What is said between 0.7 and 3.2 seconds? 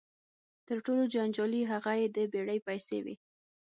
ټولو جنجالي هغه یې د بېړۍ پیسې وې.